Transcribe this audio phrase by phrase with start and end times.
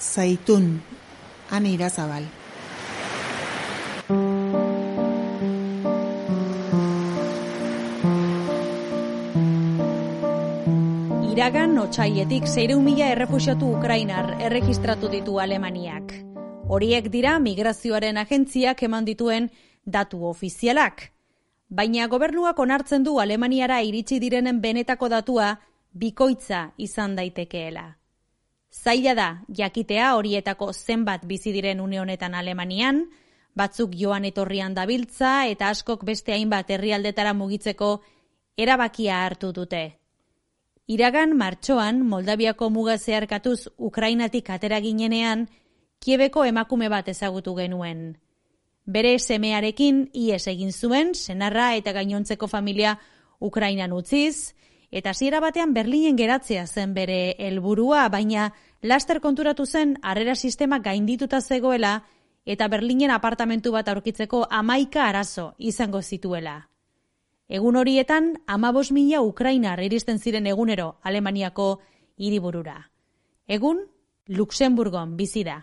[0.00, 0.80] zaitun,
[1.50, 2.24] ane irazabal.
[11.32, 16.14] Iragan otxaietik zeireun mila errefusiatu Ukrainar erregistratu ditu Alemaniak.
[16.68, 19.50] Horiek dira migrazioaren agentziak eman dituen
[19.86, 21.12] datu ofizialak.
[21.68, 25.54] Baina gobernuak onartzen du Alemaniara iritsi direnen benetako datua
[25.92, 27.97] bikoitza izan daitekeela.
[28.70, 33.06] Zaila da, jakitea horietako zenbat bizi diren une honetan Alemanian,
[33.56, 38.02] batzuk joan etorrian dabiltza eta askok beste hainbat herrialdetara mugitzeko
[38.56, 39.98] erabakia hartu dute.
[40.88, 45.48] Iragan martxoan Moldaviako muga zeharkatuz Ukrainatik atera ginenean,
[45.98, 48.18] Kiebeko emakume bat ezagutu genuen.
[48.86, 52.94] Bere semearekin ies egin zuen, senarra eta gainontzeko familia
[53.40, 54.54] Ukrainan utziz,
[54.90, 61.40] eta hasiera batean Berlinen geratzea zen bere helburua, baina laster konturatu zen harrera sistema gaindituta
[61.40, 62.04] zegoela
[62.44, 66.68] eta Berlinen apartamentu bat aurkitzeko amaika arazo izango zituela.
[67.48, 71.80] Egun horietan, amabos mila Ukrainar iristen ziren egunero Alemaniako
[72.16, 72.90] hiriburura.
[73.46, 73.86] Egun,
[74.26, 75.62] Luxemburgon bizi da.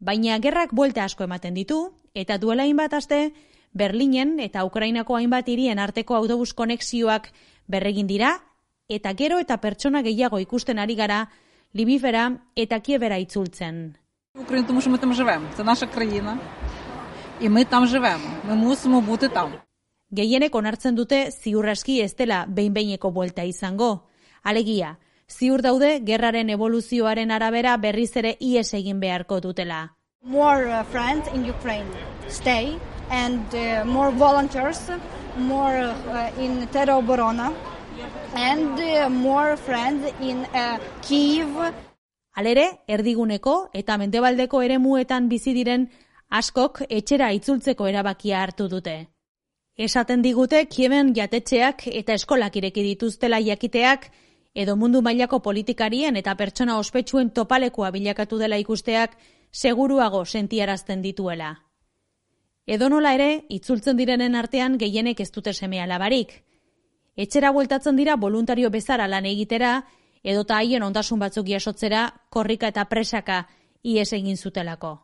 [0.00, 3.33] Baina gerrak buelta asko ematen ditu, eta duela hainbat aste,
[3.73, 7.31] Berlinen eta Ukrainako hainbat hirien arteko autobus konexioak
[7.67, 8.39] berregin dira,
[8.87, 11.29] eta gero eta pertsona gehiago ikusten ari gara,
[11.73, 13.97] Libifera eta Kiebera itzultzen.
[14.35, 15.45] Україна, тому що ми там живемо.
[15.57, 16.37] Це наша країна.
[17.41, 18.29] І ми там живемо.
[18.47, 19.53] Ми мусимо бути там.
[20.11, 24.07] Gehienek onartzen dute ziurraski ez dela behin-behineko buelta izango.
[24.43, 29.95] Alegia, ziur daude gerraren evoluzioaren arabera berriz ere ies egin beharko dutela.
[30.22, 31.88] more uh, friends in Ukraine
[32.28, 32.78] stay
[33.10, 34.90] and uh, more volunteers,
[35.36, 37.54] more uh, in Teroborona
[38.34, 41.48] and uh, more friends in uh, Kiev.
[42.36, 45.88] Alere, erdiguneko eta mendebaldeko eremuetan bizi diren
[46.28, 49.08] askok etxera itzultzeko erabakia hartu dute.
[49.76, 54.10] Esaten digute Kieven jatetxeak eta eskolak ireki dituztela jakiteak
[54.54, 59.16] edo mundu mailako politikarien eta pertsona ospetsuen topalekoa bilakatu dela ikusteak
[59.50, 61.66] seguruago sentiarazten dituela.
[62.66, 66.44] Edonola ere, itzultzen direnen artean gehienek ez dute semea labarik.
[67.16, 69.84] Etxera bueltatzen dira voluntario bezara lan egitera,
[70.22, 73.48] edota haien ondasun batzuk jasotzera korrika eta presaka
[73.82, 75.00] ies egin zutelako.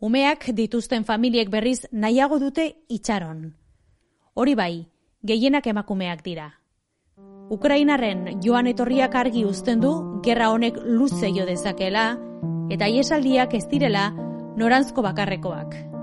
[0.00, 3.54] Umeak dituzten familiek berriz nahiago dute itxaron.
[4.34, 4.86] Hori bai,
[5.22, 6.52] gehienak emakumeak dira.
[7.48, 12.25] Ukrainarren joan etorriak argi uzten du gerra honek luze jo dezakela
[12.70, 14.10] eta iesaldiak ez direla
[14.56, 15.95] norantzko bakarrekoak.